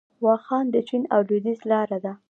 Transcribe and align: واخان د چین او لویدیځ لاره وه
واخان 0.25 0.65
د 0.71 0.75
چین 0.87 1.03
او 1.13 1.21
لویدیځ 1.27 1.59
لاره 1.71 1.97
وه 2.03 2.13